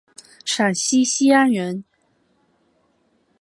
[0.43, 1.83] 陕西西安人。